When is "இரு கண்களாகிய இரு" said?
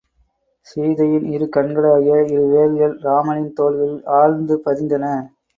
1.31-2.45